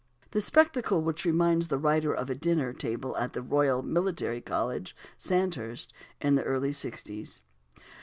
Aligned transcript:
A 0.33 0.41
spectacle 0.41 1.03
which 1.03 1.25
reminds 1.25 1.67
the 1.67 1.77
writer 1.77 2.11
of 2.11 2.27
a 2.27 2.33
dinner 2.33 2.73
table 2.73 3.15
at 3.17 3.33
the 3.33 3.41
Royal 3.43 3.83
Military 3.83 4.41
College, 4.41 4.95
Sandhurst, 5.15 5.93
in 6.19 6.33
the 6.33 6.43
early 6.43 6.71
sixties. 6.71 7.41